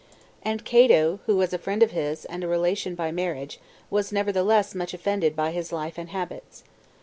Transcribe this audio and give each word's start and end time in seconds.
And 0.41 0.65
Cato, 0.65 1.19
who 1.27 1.35
was 1.37 1.53
a 1.53 1.59
friend 1.59 1.83
of 1.83 1.91
his, 1.91 2.25
and 2.25 2.43
a 2.43 2.47
relation 2.47 2.95
by 2.95 3.11
marriage, 3.11 3.59
was 3.91 4.11
nevertheless 4.11 4.73
much 4.73 4.95
offended 4.95 5.35
by 5.35 5.51
his 5.51 5.71
life 5.71 5.99
and 5.99 6.09
habits. 6.09 6.63